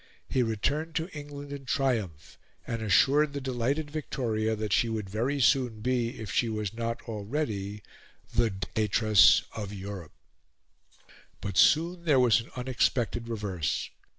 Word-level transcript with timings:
He 0.27 0.41
returned 0.41 0.95
to 0.95 1.09
England 1.15 1.53
in 1.53 1.65
triumph, 1.65 2.39
and 2.65 2.81
assured 2.81 3.33
the 3.33 3.39
delighted 3.39 3.91
Victoria 3.91 4.55
that 4.55 4.73
she 4.73 4.89
would 4.89 5.07
very 5.07 5.39
soon 5.39 5.79
be, 5.81 6.19
if 6.19 6.31
she 6.33 6.49
was 6.49 6.73
not 6.73 7.03
already, 7.03 7.83
the 8.33 8.49
"Dictatress 8.49 9.43
of 9.55 9.71
Europe." 9.71 10.13
But 11.39 11.55
soon 11.55 12.05
there 12.05 12.19
was 12.19 12.39
an 12.39 12.49
unexpected 12.55 13.27
reverse. 13.29 13.91